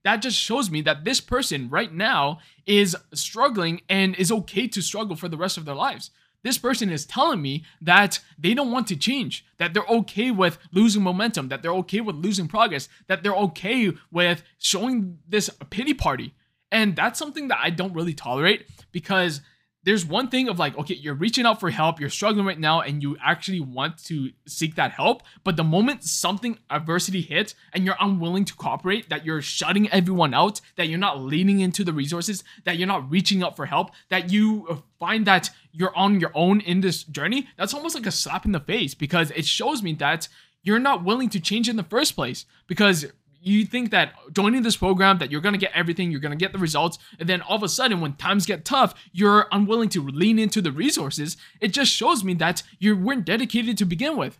That 0.05 0.21
just 0.21 0.37
shows 0.37 0.69
me 0.69 0.81
that 0.81 1.03
this 1.03 1.19
person 1.19 1.67
right 1.67 1.91
now 1.91 2.37
is 2.67 2.95
struggling 3.13 3.81
and 3.89 4.15
is 4.15 4.31
okay 4.31 4.67
to 4.67 4.81
struggle 4.81 5.15
for 5.15 5.27
the 5.27 5.35
rest 5.35 5.57
of 5.57 5.65
their 5.65 5.73
lives. 5.73 6.11
This 6.43 6.59
person 6.59 6.91
is 6.91 7.07
telling 7.07 7.41
me 7.41 7.65
that 7.81 8.19
they 8.37 8.53
don't 8.53 8.71
want 8.71 8.85
to 8.89 8.95
change, 8.95 9.43
that 9.57 9.73
they're 9.73 9.83
okay 9.89 10.29
with 10.29 10.59
losing 10.71 11.01
momentum, 11.01 11.49
that 11.49 11.63
they're 11.63 11.73
okay 11.73 12.01
with 12.01 12.17
losing 12.17 12.47
progress, 12.47 12.87
that 13.07 13.23
they're 13.23 13.33
okay 13.33 13.93
with 14.11 14.43
showing 14.59 15.17
this 15.27 15.49
pity 15.71 15.95
party. 15.95 16.35
And 16.71 16.95
that's 16.95 17.17
something 17.17 17.47
that 17.47 17.59
I 17.59 17.71
don't 17.71 17.93
really 17.93 18.13
tolerate 18.13 18.67
because 18.91 19.41
there's 19.85 20.03
one 20.05 20.29
thing 20.29 20.49
of 20.49 20.57
like, 20.57 20.77
okay, 20.77 20.95
you're 20.95 21.13
reaching 21.13 21.45
out 21.45 21.59
for 21.59 21.69
help, 21.69 21.99
you're 21.99 22.09
struggling 22.09 22.45
right 22.45 22.59
now, 22.59 22.81
and 22.81 23.03
you 23.03 23.15
actually 23.23 23.59
want 23.59 24.03
to 24.05 24.31
seek 24.47 24.75
that 24.75 24.91
help. 24.91 25.21
But 25.43 25.57
the 25.57 25.63
moment 25.63 26.03
something 26.03 26.57
adversity 26.69 27.21
hits 27.21 27.53
and 27.71 27.85
you're 27.85 27.95
unwilling 28.01 28.45
to 28.45 28.55
cooperate, 28.55 29.09
that 29.09 29.25
you're 29.25 29.43
shutting 29.43 29.87
everyone 29.91 30.33
out, 30.33 30.59
that 30.75 30.87
you're 30.87 30.97
not 30.97 31.19
leaning 31.19 31.59
into 31.59 31.83
the 31.83 31.93
resources, 31.93 32.43
that 32.63 32.77
you're 32.77 32.87
not 32.87 33.09
reaching 33.09 33.43
out 33.43 33.55
for 33.55 33.67
help, 33.67 33.91
that 34.09 34.31
you 34.31 34.83
find 34.99 35.27
that 35.27 35.51
you're 35.71 35.95
on 35.95 36.19
your 36.19 36.31
own 36.33 36.61
in 36.61 36.81
this 36.81 37.03
journey, 37.03 37.47
that's 37.57 37.73
almost 37.73 37.95
like 37.95 38.07
a 38.07 38.11
slap 38.11 38.45
in 38.45 38.53
the 38.53 38.59
face 38.59 38.95
because 38.95 39.29
it 39.31 39.45
shows 39.45 39.83
me 39.83 39.93
that 39.93 40.27
you're 40.63 40.79
not 40.79 41.03
willing 41.03 41.29
to 41.29 41.39
change 41.39 41.69
in 41.69 41.75
the 41.75 41.83
first 41.83 42.15
place 42.15 42.45
because 42.65 43.05
you 43.45 43.65
think 43.65 43.91
that 43.91 44.13
joining 44.33 44.63
this 44.63 44.75
program 44.75 45.19
that 45.19 45.31
you're 45.31 45.41
going 45.41 45.53
to 45.53 45.59
get 45.59 45.71
everything 45.73 46.11
you're 46.11 46.19
going 46.19 46.31
to 46.31 46.37
get 46.37 46.51
the 46.51 46.57
results 46.57 46.97
and 47.19 47.29
then 47.29 47.41
all 47.41 47.55
of 47.55 47.63
a 47.63 47.69
sudden 47.69 48.01
when 48.01 48.13
times 48.13 48.45
get 48.45 48.65
tough 48.65 48.93
you're 49.11 49.47
unwilling 49.51 49.89
to 49.89 50.01
lean 50.01 50.39
into 50.39 50.61
the 50.61 50.71
resources 50.71 51.37
it 51.61 51.69
just 51.69 51.91
shows 51.91 52.23
me 52.23 52.33
that 52.33 52.63
you 52.79 52.97
weren't 52.97 53.25
dedicated 53.25 53.77
to 53.77 53.85
begin 53.85 54.17
with. 54.17 54.39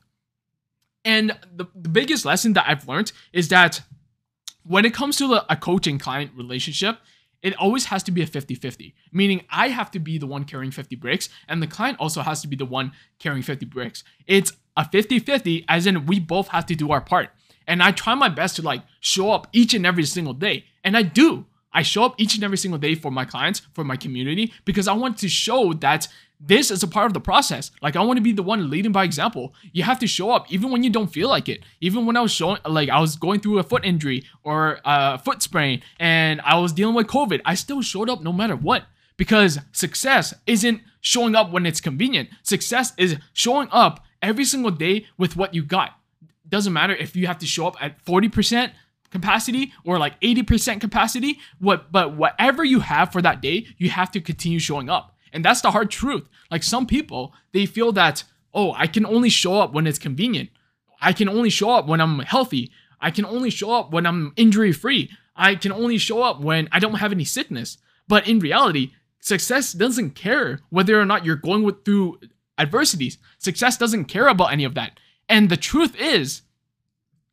And 1.03 1.37
the, 1.55 1.65
the 1.75 1.89
biggest 1.89 2.25
lesson 2.25 2.53
that 2.53 2.65
i've 2.67 2.87
learned 2.87 3.11
is 3.31 3.49
that 3.49 3.81
when 4.63 4.85
it 4.85 4.93
comes 4.93 5.17
to 5.17 5.41
a 5.49 5.55
coaching 5.55 5.99
client 5.99 6.31
relationship 6.35 6.97
it 7.43 7.55
always 7.57 7.85
has 7.85 8.01
to 8.01 8.11
be 8.11 8.23
a 8.23 8.27
50-50 8.27 8.93
meaning 9.11 9.45
i 9.51 9.69
have 9.69 9.91
to 9.91 9.99
be 9.99 10.17
the 10.17 10.25
one 10.25 10.45
carrying 10.45 10.71
50 10.71 10.95
bricks 10.95 11.29
and 11.47 11.61
the 11.61 11.67
client 11.67 11.99
also 11.99 12.21
has 12.21 12.41
to 12.41 12.47
be 12.47 12.55
the 12.55 12.65
one 12.65 12.91
carrying 13.19 13.43
50 13.43 13.65
bricks. 13.67 14.03
It's 14.25 14.51
a 14.75 14.83
50-50 14.83 15.65
as 15.69 15.85
in 15.85 16.07
we 16.07 16.19
both 16.19 16.47
have 16.47 16.65
to 16.65 16.75
do 16.75 16.91
our 16.91 17.01
part 17.01 17.29
and 17.67 17.81
I 17.81 17.91
try 17.91 18.15
my 18.15 18.29
best 18.29 18.55
to 18.57 18.61
like 18.61 18.83
show 18.99 19.31
up 19.31 19.47
each 19.53 19.73
and 19.73 19.85
every 19.85 20.03
single 20.03 20.33
day. 20.33 20.65
And 20.83 20.95
I 20.95 21.01
do. 21.01 21.45
I 21.73 21.81
show 21.81 22.05
up 22.05 22.15
each 22.17 22.35
and 22.35 22.43
every 22.43 22.57
single 22.57 22.79
day 22.79 22.95
for 22.95 23.11
my 23.11 23.25
clients, 23.25 23.61
for 23.73 23.83
my 23.83 23.97
community, 23.97 24.53
because 24.63 24.87
I 24.87 24.93
want 24.93 25.17
to 25.19 25.27
show 25.27 25.73
that 25.73 26.07
this 26.39 26.71
is 26.71 26.83
a 26.83 26.87
part 26.87 27.07
of 27.07 27.13
the 27.13 27.19
process. 27.19 27.71
Like 27.81 27.95
I 27.95 28.01
want 28.01 28.17
to 28.17 28.23
be 28.23 28.31
the 28.31 28.43
one 28.43 28.69
leading 28.69 28.91
by 28.91 29.03
example. 29.03 29.53
You 29.73 29.83
have 29.83 29.99
to 29.99 30.07
show 30.07 30.31
up 30.31 30.51
even 30.51 30.71
when 30.71 30.83
you 30.83 30.89
don't 30.89 31.11
feel 31.11 31.29
like 31.29 31.49
it. 31.49 31.61
Even 31.81 32.05
when 32.05 32.17
I 32.17 32.21
was 32.21 32.31
showing 32.31 32.59
like 32.65 32.89
I 32.89 32.99
was 32.99 33.15
going 33.15 33.39
through 33.41 33.59
a 33.59 33.63
foot 33.63 33.85
injury 33.85 34.23
or 34.43 34.79
a 34.85 35.17
foot 35.17 35.41
sprain 35.41 35.81
and 35.99 36.41
I 36.41 36.59
was 36.59 36.73
dealing 36.73 36.95
with 36.95 37.07
COVID, 37.07 37.41
I 37.45 37.55
still 37.55 37.81
showed 37.81 38.09
up 38.09 38.21
no 38.21 38.31
matter 38.31 38.55
what. 38.55 38.83
Because 39.17 39.59
success 39.71 40.33
isn't 40.45 40.81
showing 40.99 41.35
up 41.35 41.51
when 41.51 41.65
it's 41.65 41.79
convenient. 41.79 42.29
Success 42.43 42.91
is 42.97 43.17
showing 43.31 43.69
up 43.71 44.03
every 44.21 44.43
single 44.43 44.71
day 44.71 45.05
with 45.17 45.37
what 45.37 45.53
you 45.53 45.63
got. 45.63 45.91
Doesn't 46.47 46.73
matter 46.73 46.95
if 46.95 47.15
you 47.15 47.27
have 47.27 47.39
to 47.39 47.45
show 47.45 47.67
up 47.67 47.81
at 47.81 48.03
40% 48.05 48.71
capacity 49.11 49.73
or 49.83 49.97
like 49.97 50.19
80% 50.21 50.81
capacity, 50.81 51.39
what 51.59 51.91
but 51.91 52.15
whatever 52.15 52.63
you 52.63 52.81
have 52.81 53.11
for 53.11 53.21
that 53.21 53.41
day, 53.41 53.67
you 53.77 53.89
have 53.89 54.11
to 54.11 54.21
continue 54.21 54.59
showing 54.59 54.89
up. 54.89 55.15
And 55.31 55.43
that's 55.43 55.61
the 55.61 55.71
hard 55.71 55.89
truth. 55.89 56.27
Like 56.51 56.63
some 56.63 56.85
people, 56.85 57.33
they 57.51 57.65
feel 57.65 57.91
that, 57.93 58.23
oh, 58.53 58.73
I 58.73 58.87
can 58.87 59.05
only 59.05 59.29
show 59.29 59.59
up 59.59 59.73
when 59.73 59.87
it's 59.87 59.99
convenient. 59.99 60.49
I 61.01 61.13
can 61.13 61.27
only 61.27 61.49
show 61.49 61.71
up 61.71 61.87
when 61.87 62.01
I'm 62.01 62.19
healthy. 62.19 62.71
I 63.01 63.11
can 63.11 63.25
only 63.25 63.49
show 63.49 63.71
up 63.73 63.91
when 63.91 64.05
I'm 64.05 64.33
injury 64.37 64.71
free. 64.71 65.11
I 65.35 65.55
can 65.55 65.71
only 65.71 65.97
show 65.97 66.23
up 66.23 66.39
when 66.39 66.69
I 66.71 66.79
don't 66.79 66.95
have 66.95 67.11
any 67.11 67.25
sickness. 67.25 67.77
But 68.07 68.27
in 68.27 68.39
reality, 68.39 68.93
success 69.19 69.73
doesn't 69.73 70.11
care 70.11 70.59
whether 70.69 70.99
or 70.99 71.05
not 71.05 71.25
you're 71.25 71.35
going 71.35 71.63
with, 71.63 71.83
through 71.83 72.19
adversities. 72.57 73.17
Success 73.37 73.77
doesn't 73.77 74.05
care 74.05 74.27
about 74.27 74.53
any 74.53 74.63
of 74.63 74.75
that. 74.75 74.99
And 75.27 75.49
the 75.49 75.57
truth 75.57 75.95
is, 75.99 76.41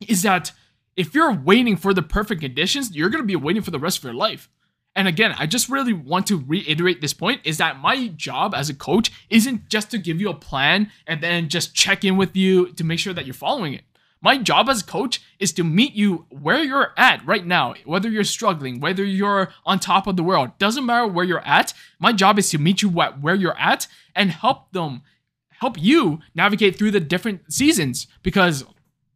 is 0.07 0.23
that 0.23 0.51
if 0.95 1.13
you're 1.13 1.33
waiting 1.33 1.75
for 1.75 1.93
the 1.93 2.01
perfect 2.01 2.41
conditions, 2.41 2.95
you're 2.95 3.09
going 3.09 3.23
to 3.23 3.27
be 3.27 3.35
waiting 3.35 3.61
for 3.61 3.71
the 3.71 3.79
rest 3.79 3.99
of 3.99 4.03
your 4.03 4.13
life. 4.13 4.49
And 4.95 5.07
again, 5.07 5.33
I 5.39 5.47
just 5.47 5.69
really 5.69 5.93
want 5.93 6.27
to 6.27 6.43
reiterate 6.45 7.01
this 7.01 7.13
point 7.13 7.41
is 7.43 7.57
that 7.57 7.79
my 7.79 8.09
job 8.09 8.53
as 8.53 8.69
a 8.69 8.75
coach 8.75 9.11
isn't 9.29 9.67
just 9.67 9.89
to 9.91 9.97
give 9.97 10.21
you 10.21 10.29
a 10.29 10.35
plan 10.35 10.91
and 11.07 11.21
then 11.21 11.49
just 11.49 11.73
check 11.73 12.03
in 12.03 12.15
with 12.15 12.35
you 12.35 12.71
to 12.73 12.83
make 12.83 12.99
sure 12.99 13.13
that 13.13 13.25
you're 13.25 13.33
following 13.33 13.73
it. 13.73 13.83
My 14.21 14.37
job 14.37 14.69
as 14.69 14.81
a 14.81 14.85
coach 14.85 15.21
is 15.39 15.51
to 15.53 15.63
meet 15.63 15.95
you 15.95 16.27
where 16.29 16.63
you're 16.63 16.93
at 16.95 17.25
right 17.25 17.45
now, 17.45 17.73
whether 17.83 18.07
you're 18.07 18.23
struggling, 18.23 18.79
whether 18.79 19.03
you're 19.03 19.51
on 19.65 19.79
top 19.79 20.07
of 20.07 20.15
the 20.15 20.23
world, 20.23 20.57
doesn't 20.59 20.85
matter 20.85 21.07
where 21.07 21.25
you're 21.25 21.45
at. 21.45 21.73
My 21.99 22.13
job 22.13 22.39
is 22.39 22.49
to 22.51 22.57
meet 22.57 22.81
you 22.81 22.89
where 22.89 23.35
you're 23.35 23.59
at 23.59 23.87
and 24.15 24.31
help 24.31 24.71
them, 24.71 25.01
help 25.63 25.81
you 25.81 26.19
navigate 26.35 26.77
through 26.77 26.91
the 26.91 26.99
different 26.99 27.39
seasons. 27.51 28.07
Because 28.21 28.65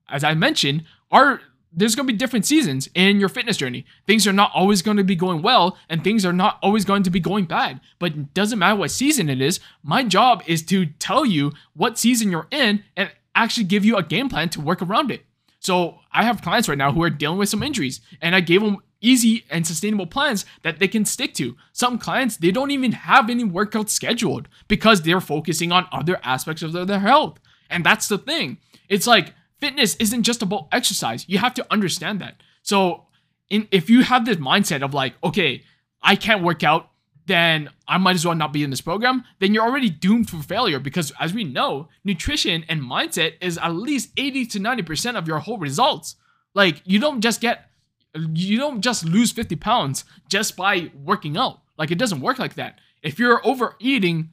as 0.09 0.23
I 0.23 0.33
mentioned, 0.33 0.85
our 1.11 1.41
there's 1.73 1.93
going 1.93 2.07
to 2.07 2.13
be 2.13 2.17
different 2.17 2.45
seasons 2.45 2.89
in 2.95 3.19
your 3.19 3.29
fitness 3.29 3.57
journey. 3.57 3.85
Things 4.07 4.25
are 4.25 4.33
not 4.33 4.51
always 4.55 4.81
going 4.81 4.97
to 4.97 5.03
be 5.03 5.15
going 5.15 5.41
well 5.41 5.77
and 5.89 6.01
things 6.01 6.25
are 6.25 6.33
not 6.33 6.57
always 6.63 6.85
going 6.85 7.03
to 7.03 7.09
be 7.09 7.19
going 7.19 7.45
bad. 7.45 7.81
But 7.99 8.13
it 8.13 8.33
doesn't 8.33 8.57
matter 8.57 8.79
what 8.79 8.89
season 8.89 9.29
it 9.29 9.41
is. 9.41 9.59
My 9.83 10.03
job 10.03 10.41
is 10.47 10.63
to 10.67 10.85
tell 10.85 11.25
you 11.25 11.51
what 11.75 11.99
season 11.99 12.31
you're 12.31 12.47
in 12.49 12.83
and 12.95 13.11
actually 13.35 13.65
give 13.65 13.83
you 13.83 13.97
a 13.97 14.01
game 14.01 14.29
plan 14.29 14.49
to 14.49 14.61
work 14.61 14.81
around 14.81 15.11
it. 15.11 15.25
So 15.59 15.99
I 16.11 16.23
have 16.23 16.41
clients 16.41 16.69
right 16.69 16.77
now 16.77 16.93
who 16.93 17.03
are 17.03 17.09
dealing 17.09 17.37
with 17.37 17.49
some 17.49 17.61
injuries 17.61 17.99
and 18.21 18.33
I 18.33 18.39
gave 18.39 18.61
them 18.61 18.77
easy 19.01 19.45
and 19.49 19.65
sustainable 19.65 20.07
plans 20.07 20.45
that 20.63 20.79
they 20.79 20.87
can 20.87 21.05
stick 21.05 21.33
to. 21.35 21.55
Some 21.71 21.97
clients, 21.97 22.37
they 22.37 22.51
don't 22.51 22.71
even 22.71 22.91
have 22.91 23.29
any 23.29 23.43
workouts 23.43 23.89
scheduled 23.89 24.47
because 24.67 25.01
they're 25.01 25.21
focusing 25.21 25.71
on 25.71 25.87
other 25.91 26.19
aspects 26.23 26.63
of 26.63 26.73
their, 26.73 26.85
their 26.85 26.99
health. 26.99 27.39
And 27.69 27.85
that's 27.85 28.07
the 28.07 28.17
thing. 28.17 28.57
It's 28.89 29.07
like 29.07 29.33
fitness 29.59 29.95
isn't 29.97 30.23
just 30.23 30.41
about 30.41 30.67
exercise. 30.71 31.27
You 31.27 31.37
have 31.39 31.53
to 31.55 31.65
understand 31.71 32.21
that. 32.21 32.41
So, 32.61 33.05
in, 33.49 33.67
if 33.71 33.89
you 33.89 34.03
have 34.03 34.25
this 34.25 34.37
mindset 34.37 34.83
of 34.83 34.93
like, 34.93 35.13
okay, 35.23 35.63
I 36.01 36.15
can't 36.15 36.43
work 36.43 36.63
out, 36.63 36.91
then 37.27 37.69
I 37.87 37.97
might 37.97 38.15
as 38.15 38.25
well 38.25 38.35
not 38.35 38.53
be 38.53 38.63
in 38.63 38.69
this 38.69 38.81
program, 38.81 39.23
then 39.39 39.53
you're 39.53 39.63
already 39.63 39.89
doomed 39.89 40.29
for 40.29 40.41
failure 40.41 40.79
because 40.79 41.11
as 41.19 41.33
we 41.33 41.43
know, 41.43 41.89
nutrition 42.03 42.63
and 42.69 42.81
mindset 42.81 43.33
is 43.41 43.57
at 43.57 43.69
least 43.69 44.11
80 44.17 44.45
to 44.47 44.59
90% 44.59 45.15
of 45.15 45.27
your 45.27 45.39
whole 45.39 45.57
results. 45.57 46.15
Like 46.53 46.81
you 46.85 46.99
don't 46.99 47.21
just 47.21 47.41
get 47.41 47.69
you 48.15 48.57
don't 48.57 48.81
just 48.81 49.05
lose 49.05 49.31
50 49.31 49.55
pounds 49.57 50.05
just 50.29 50.55
by 50.55 50.91
working 51.03 51.37
out. 51.37 51.61
Like 51.77 51.91
it 51.91 51.97
doesn't 51.97 52.21
work 52.21 52.39
like 52.39 52.55
that. 52.55 52.79
If 53.01 53.19
you're 53.19 53.45
overeating 53.45 54.29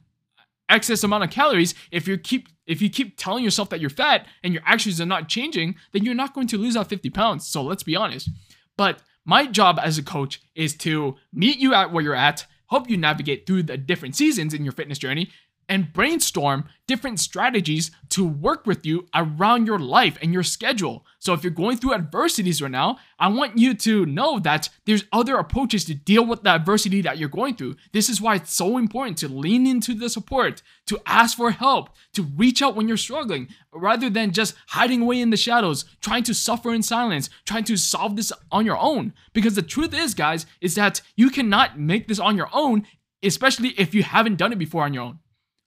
excess 0.69 1.03
amount 1.03 1.23
of 1.23 1.29
calories, 1.29 1.75
if 1.91 2.07
you 2.07 2.17
keep 2.17 2.49
if 2.65 2.81
you 2.81 2.89
keep 2.89 3.15
telling 3.15 3.43
yourself 3.43 3.69
that 3.69 3.79
you're 3.79 3.91
fat 3.91 4.25
and 4.43 4.51
your 4.51 4.63
actions 4.65 4.99
are 4.99 5.05
not 5.05 5.29
changing, 5.29 5.75
then 5.91 6.03
you're 6.03 6.15
not 6.15 6.33
going 6.33 6.47
to 6.47 6.57
lose 6.57 6.73
that 6.73 6.87
50 6.87 7.11
pounds. 7.11 7.45
So 7.45 7.61
let's 7.61 7.83
be 7.83 7.95
honest. 7.95 8.29
But 8.75 9.01
my 9.23 9.45
job 9.45 9.79
as 9.81 9.99
a 9.99 10.03
coach 10.03 10.41
is 10.55 10.75
to 10.77 11.15
meet 11.31 11.59
you 11.59 11.75
at 11.75 11.91
where 11.91 12.03
you're 12.03 12.15
at, 12.15 12.47
help 12.69 12.89
you 12.89 12.97
navigate 12.97 13.45
through 13.45 13.63
the 13.63 13.77
different 13.77 14.15
seasons 14.15 14.53
in 14.53 14.63
your 14.63 14.71
fitness 14.71 14.97
journey, 14.97 15.29
and 15.69 15.91
brainstorm 15.93 16.65
different 16.87 17.19
strategies 17.19 17.91
to 18.09 18.25
work 18.25 18.65
with 18.65 18.85
you 18.85 19.07
around 19.15 19.65
your 19.65 19.79
life 19.79 20.17
and 20.21 20.31
your 20.31 20.43
schedule. 20.43 21.05
So 21.19 21.33
if 21.33 21.43
you're 21.43 21.51
going 21.51 21.77
through 21.77 21.95
adversities 21.95 22.61
right 22.61 22.69
now, 22.69 22.97
I 23.17 23.27
want 23.29 23.57
you 23.57 23.73
to 23.73 24.05
know 24.05 24.39
that 24.39 24.69
there's 24.85 25.05
other 25.11 25.37
approaches 25.37 25.85
to 25.85 25.95
deal 25.95 26.25
with 26.25 26.43
the 26.43 26.51
adversity 26.51 27.01
that 27.01 27.17
you're 27.17 27.29
going 27.29 27.55
through. 27.55 27.77
This 27.91 28.09
is 28.09 28.21
why 28.21 28.35
it's 28.35 28.53
so 28.53 28.77
important 28.77 29.17
to 29.19 29.27
lean 29.27 29.65
into 29.65 29.95
the 29.95 30.09
support, 30.09 30.61
to 30.85 31.01
ask 31.07 31.37
for 31.37 31.51
help, 31.51 31.89
to 32.13 32.23
reach 32.23 32.61
out 32.61 32.75
when 32.75 32.87
you're 32.87 32.97
struggling, 32.97 33.47
rather 33.73 34.09
than 34.09 34.31
just 34.31 34.55
hiding 34.67 35.01
away 35.01 35.21
in 35.21 35.31
the 35.31 35.37
shadows, 35.37 35.85
trying 36.01 36.23
to 36.23 36.33
suffer 36.33 36.73
in 36.73 36.83
silence, 36.83 37.29
trying 37.45 37.63
to 37.63 37.77
solve 37.77 38.15
this 38.15 38.31
on 38.51 38.65
your 38.65 38.77
own. 38.77 39.13
Because 39.33 39.55
the 39.55 39.61
truth 39.63 39.93
is, 39.93 40.13
guys, 40.13 40.45
is 40.61 40.75
that 40.75 41.01
you 41.15 41.29
cannot 41.31 41.79
make 41.79 42.07
this 42.07 42.19
on 42.19 42.37
your 42.37 42.49
own, 42.53 42.85
especially 43.23 43.69
if 43.69 43.95
you 43.95 44.03
haven't 44.03 44.35
done 44.37 44.53
it 44.53 44.59
before 44.59 44.83
on 44.83 44.93
your 44.93 45.03
own. 45.03 45.19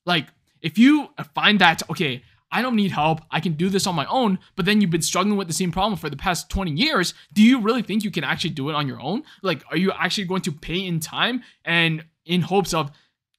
Like, 0.09 0.29
if 0.63 0.79
you 0.79 1.11
find 1.35 1.61
that, 1.61 1.83
okay, 1.91 2.23
I 2.51 2.63
don't 2.63 2.77
need 2.77 2.93
help, 2.93 3.21
I 3.31 3.41
can 3.41 3.53
do 3.53 3.69
this 3.69 3.87
on 3.87 3.95
my 3.95 4.07
own, 4.07 4.39
but 4.57 4.65
then 4.65 4.81
you've 4.81 4.91
been 4.91 5.03
struggling 5.03 5.37
with 5.37 5.49
the 5.49 5.53
same 5.53 5.71
problem 5.71 5.99
for 5.99 6.09
the 6.09 6.17
past 6.17 6.49
20 6.49 6.71
years, 6.71 7.13
do 7.35 7.43
you 7.43 7.61
really 7.61 7.83
think 7.83 8.03
you 8.03 8.11
can 8.11 8.25
actually 8.25 8.51
do 8.51 8.71
it 8.71 8.75
on 8.75 8.89
your 8.89 9.01
own? 9.03 9.23
Like, 9.43 9.63
are 9.71 9.77
you 9.77 9.93
actually 9.93 10.25
going 10.25 10.41
to 10.43 10.53
pay 10.53 10.87
in 10.87 10.99
time 10.99 11.43
and 11.67 12.07
in 12.25 12.41
hopes 12.41 12.73
of 12.73 12.91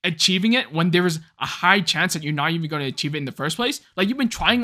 achieving 0.03 0.53
it 0.53 0.71
when 0.71 0.91
there's 0.91 1.17
a 1.39 1.45
high 1.45 1.81
chance 1.81 2.13
that 2.13 2.23
you're 2.23 2.33
not 2.33 2.51
even 2.51 2.69
going 2.69 2.83
to 2.83 2.87
achieve 2.87 3.15
it 3.15 3.17
in 3.17 3.25
the 3.25 3.31
first 3.31 3.55
place? 3.55 3.81
Like, 3.97 4.07
you've 4.07 4.19
been 4.19 4.29
trying 4.29 4.63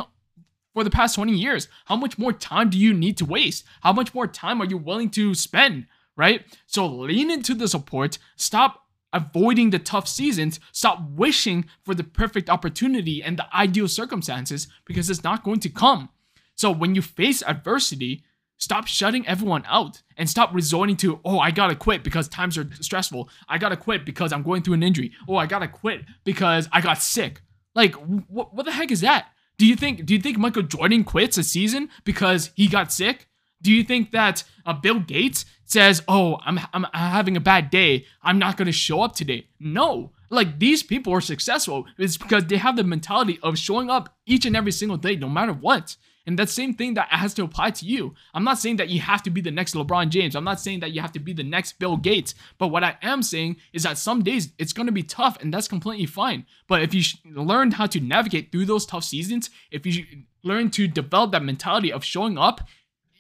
for 0.76 0.84
the 0.84 0.92
past 0.92 1.16
20 1.16 1.34
years. 1.34 1.68
How 1.86 1.96
much 1.96 2.20
more 2.20 2.34
time 2.34 2.70
do 2.70 2.78
you 2.78 2.94
need 2.94 3.18
to 3.18 3.26
waste? 3.26 3.66
How 3.82 3.94
much 3.94 4.14
more 4.14 4.28
time 4.28 4.62
are 4.62 4.66
you 4.66 4.78
willing 4.78 5.10
to 5.12 5.34
spend? 5.34 5.88
Right? 6.16 6.46
So 6.68 6.86
lean 6.86 7.32
into 7.32 7.56
the 7.56 7.68
support. 7.68 8.20
Stop 8.36 8.85
avoiding 9.16 9.72
the 9.72 9.80
tough 9.80 10.08
seasons, 10.08 10.60
stop 10.72 11.00
wishing 11.12 11.66
for 11.84 11.96
the 11.96 12.04
perfect 12.04 12.50
opportunity 12.50 13.24
and 13.24 13.40
the 13.40 13.56
ideal 13.56 13.88
circumstances 13.88 14.68
because 14.86 15.10
it's 15.10 15.24
not 15.24 15.44
going 15.44 15.62
to 15.62 15.70
come. 15.70 16.10
So 16.56 16.70
when 16.70 16.94
you 16.94 17.02
face 17.02 17.42
adversity, 17.42 18.24
stop 18.58 18.88
shutting 18.88 19.26
everyone 19.28 19.64
out 19.68 20.04
and 20.18 20.30
stop 20.30 20.54
resorting 20.54 20.98
to, 20.98 21.20
oh, 21.26 21.40
I 21.40 21.52
gotta 21.52 21.76
quit 21.76 22.04
because 22.04 22.28
times 22.28 22.58
are 22.58 22.70
stressful. 22.82 23.30
I 23.48 23.58
gotta 23.58 23.78
quit 23.78 24.06
because 24.06 24.32
I'm 24.32 24.44
going 24.44 24.62
through 24.62 24.76
an 24.76 24.84
injury. 24.84 25.14
Oh, 25.28 25.38
I 25.38 25.46
gotta 25.46 25.68
quit 25.68 26.04
because 26.24 26.68
I 26.72 26.82
got 26.82 27.02
sick. 27.02 27.42
Like, 27.74 27.96
wh- 27.96 28.54
what 28.54 28.66
the 28.66 28.72
heck 28.72 28.92
is 28.92 29.02
that? 29.02 29.28
Do 29.58 29.66
you 29.66 29.76
think 29.76 30.06
do 30.06 30.14
you 30.14 30.20
think 30.20 30.38
Michael 30.38 30.64
Jordan 30.64 31.04
quits 31.06 31.38
a 31.38 31.44
season 31.44 31.90
because 32.04 32.52
he 32.56 32.68
got 32.68 32.92
sick? 32.92 33.28
Do 33.66 33.72
you 33.74 33.84
think 33.84 34.12
that 34.12 34.44
uh, 34.64 34.74
Bill 34.74 35.00
Gates 35.00 35.44
says, 35.64 36.04
"Oh, 36.08 36.38
I'm 36.46 36.60
I'm 36.72 36.86
having 36.94 37.36
a 37.36 37.40
bad 37.40 37.72
day. 37.72 38.06
I'm 38.22 38.38
not 38.38 38.58
going 38.58 38.68
to 38.68 38.72
show 38.72 39.02
up 39.02 39.16
today." 39.16 39.48
No. 39.60 40.12
Like 40.30 40.60
these 40.60 40.84
people 40.84 41.14
are 41.14 41.22
successful 41.22 41.86
it's 41.98 42.18
because 42.18 42.46
they 42.46 42.58
have 42.58 42.76
the 42.76 42.84
mentality 42.84 43.40
of 43.42 43.58
showing 43.58 43.90
up 43.90 44.16
each 44.28 44.46
and 44.46 44.56
every 44.56 44.72
single 44.72 44.98
day 44.98 45.16
no 45.16 45.30
matter 45.30 45.54
what. 45.54 45.96
And 46.28 46.38
that 46.38 46.50
same 46.50 46.74
thing 46.76 46.94
that 46.96 47.08
has 47.10 47.34
to 47.36 47.44
apply 47.44 47.72
to 47.72 47.86
you. 47.86 48.14
I'm 48.36 48.44
not 48.44 48.60
saying 48.60 48.78
that 48.78 48.90
you 48.90 49.00
have 49.00 49.24
to 49.24 49.30
be 49.30 49.42
the 49.42 49.52
next 49.52 49.74
LeBron 49.76 50.10
James. 50.10 50.36
I'm 50.36 50.44
not 50.44 50.60
saying 50.60 50.80
that 50.82 50.92
you 50.92 51.02
have 51.02 51.12
to 51.14 51.20
be 51.20 51.34
the 51.34 51.44
next 51.44 51.80
Bill 51.80 51.98
Gates. 51.98 52.36
But 52.60 52.70
what 52.70 52.84
I 52.84 52.98
am 53.02 53.22
saying 53.24 53.58
is 53.74 53.84
that 53.84 53.98
some 53.98 54.24
days 54.24 54.50
it's 54.60 54.74
going 54.74 54.88
to 54.88 54.92
be 54.92 55.04
tough 55.04 55.38
and 55.42 55.54
that's 55.54 55.68
completely 55.68 56.08
fine. 56.08 56.46
But 56.68 56.82
if 56.82 56.94
you 56.94 57.04
learn 57.26 57.72
how 57.72 57.88
to 57.88 58.00
navigate 58.00 58.52
through 58.52 58.66
those 58.66 58.86
tough 58.86 59.04
seasons, 59.04 59.50
if 59.72 59.86
you 59.86 60.06
learn 60.44 60.70
to 60.72 60.88
develop 60.88 61.32
that 61.32 61.44
mentality 61.44 61.92
of 61.92 62.04
showing 62.04 62.38
up 62.38 62.62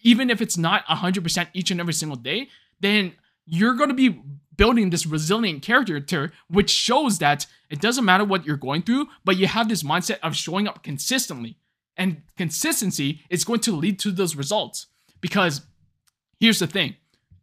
even 0.05 0.29
if 0.29 0.39
it's 0.39 0.57
not 0.57 0.85
100% 0.85 1.47
each 1.53 1.71
and 1.71 1.81
every 1.81 1.93
single 1.93 2.15
day, 2.15 2.47
then 2.79 3.13
you're 3.45 3.73
going 3.73 3.89
to 3.89 3.95
be 3.95 4.21
building 4.55 4.89
this 4.89 5.05
resilient 5.05 5.61
character 5.61 6.31
which 6.47 6.69
shows 6.69 7.19
that 7.19 7.45
it 7.69 7.81
doesn't 7.81 8.05
matter 8.05 8.23
what 8.23 8.45
you're 8.45 8.55
going 8.55 8.83
through, 8.83 9.07
but 9.25 9.35
you 9.35 9.47
have 9.47 9.67
this 9.67 9.83
mindset 9.83 10.19
of 10.21 10.35
showing 10.35 10.67
up 10.67 10.83
consistently. 10.83 11.57
And 11.97 12.21
consistency 12.37 13.21
is 13.29 13.43
going 13.43 13.61
to 13.61 13.75
lead 13.75 13.99
to 13.99 14.11
those 14.11 14.35
results. 14.35 14.87
Because 15.21 15.61
here's 16.39 16.59
the 16.59 16.67
thing 16.67 16.95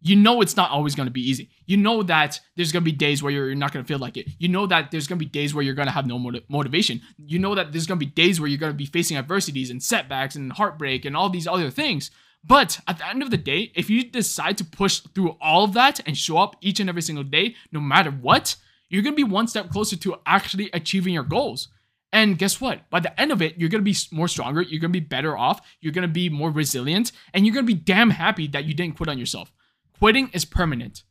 you 0.04 0.16
know 0.16 0.40
it's 0.40 0.56
not 0.56 0.70
always 0.70 0.94
going 0.94 1.06
to 1.06 1.12
be 1.12 1.28
easy. 1.28 1.50
You 1.66 1.76
know 1.76 2.02
that 2.02 2.40
there's 2.56 2.72
going 2.72 2.84
to 2.84 2.90
be 2.90 2.96
days 2.96 3.22
where 3.22 3.32
you're 3.32 3.54
not 3.54 3.72
going 3.72 3.84
to 3.84 3.88
feel 3.88 4.00
like 4.00 4.16
it. 4.16 4.28
You 4.38 4.48
know 4.48 4.66
that 4.66 4.90
there's 4.90 5.06
going 5.06 5.18
to 5.18 5.24
be 5.24 5.30
days 5.30 5.54
where 5.54 5.64
you're 5.64 5.74
going 5.74 5.86
to 5.86 5.92
have 5.92 6.06
no 6.06 6.18
motiv- 6.18 6.42
motivation. 6.48 7.00
You 7.16 7.38
know 7.38 7.54
that 7.54 7.72
there's 7.72 7.86
going 7.86 8.00
to 8.00 8.04
be 8.04 8.10
days 8.10 8.40
where 8.40 8.48
you're 8.48 8.58
going 8.58 8.72
to 8.72 8.76
be 8.76 8.86
facing 8.86 9.16
adversities 9.16 9.70
and 9.70 9.80
setbacks 9.82 10.34
and 10.34 10.52
heartbreak 10.52 11.04
and 11.04 11.16
all 11.16 11.30
these 11.30 11.46
other 11.46 11.70
things. 11.70 12.10
But 12.44 12.80
at 12.88 12.98
the 12.98 13.08
end 13.08 13.22
of 13.22 13.30
the 13.30 13.36
day, 13.36 13.70
if 13.74 13.88
you 13.88 14.02
decide 14.02 14.58
to 14.58 14.64
push 14.64 15.00
through 15.00 15.36
all 15.40 15.64
of 15.64 15.74
that 15.74 16.00
and 16.06 16.16
show 16.16 16.38
up 16.38 16.56
each 16.60 16.80
and 16.80 16.88
every 16.88 17.02
single 17.02 17.24
day, 17.24 17.54
no 17.70 17.80
matter 17.80 18.10
what, 18.10 18.56
you're 18.88 19.02
to 19.02 19.12
be 19.12 19.24
one 19.24 19.46
step 19.46 19.70
closer 19.70 19.96
to 19.96 20.16
actually 20.26 20.68
achieving 20.72 21.14
your 21.14 21.22
goals. 21.22 21.68
And 22.12 22.38
guess 22.38 22.60
what? 22.60 22.90
By 22.90 23.00
the 23.00 23.18
end 23.18 23.32
of 23.32 23.40
it, 23.40 23.56
you're 23.58 23.70
to 23.70 23.80
be 23.80 23.96
more 24.10 24.28
stronger, 24.28 24.60
you're 24.60 24.82
to 24.82 24.88
be 24.88 25.00
better 25.00 25.36
off, 25.36 25.60
you're 25.80 25.94
to 25.94 26.08
be 26.08 26.28
more 26.28 26.50
resilient, 26.50 27.12
and 27.32 27.46
you're 27.46 27.54
to 27.54 27.62
be 27.62 27.74
damn 27.74 28.10
happy 28.10 28.46
that 28.48 28.66
you 28.66 28.74
didn't 28.74 28.96
quit 28.96 29.08
on 29.08 29.18
yourself. 29.18 29.50
Quitting 29.98 30.28
is 30.34 30.44
permanent. 30.44 31.04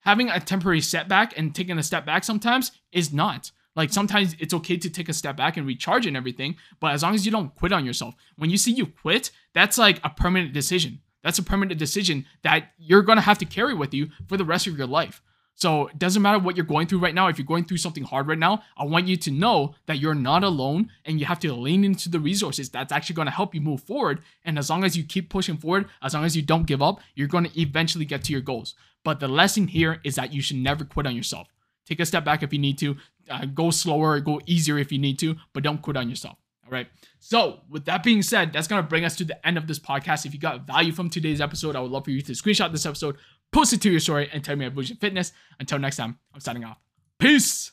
Having 0.00 0.28
a 0.28 0.40
temporary 0.40 0.82
setback 0.82 1.32
and 1.38 1.54
taking 1.54 1.78
a 1.78 1.82
step 1.82 2.04
back 2.04 2.24
sometimes 2.24 2.72
is 2.92 3.10
not. 3.10 3.52
Like 3.76 3.92
sometimes 3.92 4.36
it's 4.38 4.54
okay 4.54 4.76
to 4.76 4.90
take 4.90 5.08
a 5.08 5.12
step 5.12 5.36
back 5.36 5.56
and 5.56 5.66
recharge 5.66 6.06
and 6.06 6.16
everything, 6.16 6.56
but 6.80 6.92
as 6.92 7.02
long 7.02 7.14
as 7.14 7.26
you 7.26 7.32
don't 7.32 7.54
quit 7.54 7.72
on 7.72 7.84
yourself, 7.84 8.14
when 8.36 8.50
you 8.50 8.56
see 8.56 8.72
you 8.72 8.86
quit, 8.86 9.30
that's 9.52 9.78
like 9.78 10.00
a 10.04 10.10
permanent 10.10 10.52
decision. 10.52 11.00
That's 11.22 11.38
a 11.38 11.42
permanent 11.42 11.78
decision 11.78 12.26
that 12.42 12.72
you're 12.78 13.02
going 13.02 13.16
to 13.16 13.22
have 13.22 13.38
to 13.38 13.46
carry 13.46 13.74
with 13.74 13.94
you 13.94 14.10
for 14.28 14.36
the 14.36 14.44
rest 14.44 14.66
of 14.66 14.76
your 14.76 14.86
life. 14.86 15.22
So 15.56 15.86
it 15.86 15.98
doesn't 15.98 16.20
matter 16.20 16.38
what 16.38 16.56
you're 16.56 16.66
going 16.66 16.88
through 16.88 16.98
right 16.98 17.14
now. 17.14 17.28
If 17.28 17.38
you're 17.38 17.46
going 17.46 17.64
through 17.64 17.76
something 17.78 18.02
hard 18.02 18.26
right 18.26 18.38
now, 18.38 18.62
I 18.76 18.84
want 18.84 19.06
you 19.06 19.16
to 19.16 19.30
know 19.30 19.74
that 19.86 19.98
you're 20.00 20.14
not 20.14 20.42
alone 20.42 20.90
and 21.04 21.20
you 21.20 21.26
have 21.26 21.38
to 21.40 21.52
lean 21.54 21.84
into 21.84 22.08
the 22.08 22.18
resources 22.18 22.68
that's 22.68 22.92
actually 22.92 23.14
going 23.14 23.26
to 23.26 23.32
help 23.32 23.54
you 23.54 23.60
move 23.60 23.82
forward. 23.82 24.20
And 24.44 24.58
as 24.58 24.68
long 24.68 24.84
as 24.84 24.96
you 24.96 25.04
keep 25.04 25.30
pushing 25.30 25.56
forward, 25.56 25.88
as 26.02 26.12
long 26.12 26.24
as 26.24 26.36
you 26.36 26.42
don't 26.42 26.66
give 26.66 26.82
up, 26.82 27.00
you're 27.14 27.28
going 27.28 27.44
to 27.44 27.60
eventually 27.60 28.04
get 28.04 28.24
to 28.24 28.32
your 28.32 28.40
goals. 28.40 28.74
But 29.04 29.20
the 29.20 29.28
lesson 29.28 29.68
here 29.68 30.00
is 30.02 30.16
that 30.16 30.32
you 30.32 30.42
should 30.42 30.56
never 30.56 30.84
quit 30.84 31.06
on 31.06 31.14
yourself. 31.14 31.53
Take 31.86 32.00
a 32.00 32.06
step 32.06 32.24
back 32.24 32.42
if 32.42 32.52
you 32.52 32.58
need 32.58 32.78
to, 32.78 32.96
uh, 33.30 33.46
go 33.46 33.70
slower, 33.70 34.20
go 34.20 34.40
easier 34.46 34.78
if 34.78 34.90
you 34.92 34.98
need 34.98 35.18
to, 35.20 35.36
but 35.52 35.62
don't 35.62 35.82
quit 35.82 35.96
on 35.96 36.08
yourself. 36.08 36.38
All 36.64 36.70
right. 36.70 36.86
So, 37.20 37.60
with 37.68 37.84
that 37.84 38.02
being 38.02 38.22
said, 38.22 38.52
that's 38.52 38.66
going 38.66 38.82
to 38.82 38.88
bring 38.88 39.04
us 39.04 39.16
to 39.16 39.24
the 39.24 39.46
end 39.46 39.58
of 39.58 39.66
this 39.66 39.78
podcast. 39.78 40.24
If 40.24 40.32
you 40.32 40.40
got 40.40 40.66
value 40.66 40.92
from 40.92 41.10
today's 41.10 41.40
episode, 41.40 41.76
I 41.76 41.80
would 41.80 41.90
love 41.90 42.04
for 42.04 42.10
you 42.10 42.22
to 42.22 42.32
screenshot 42.32 42.72
this 42.72 42.86
episode, 42.86 43.16
post 43.52 43.72
it 43.72 43.82
to 43.82 43.90
your 43.90 44.00
story, 44.00 44.30
and 44.32 44.42
tell 44.42 44.56
me 44.56 44.64
at 44.64 44.72
Vusion 44.72 44.96
Fitness. 44.96 45.32
Until 45.60 45.78
next 45.78 45.96
time, 45.96 46.18
I'm 46.32 46.40
signing 46.40 46.64
off. 46.64 46.78
Peace. 47.18 47.72